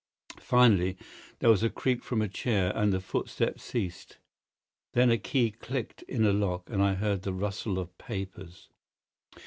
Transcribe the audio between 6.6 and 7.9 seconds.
and I heard the rustle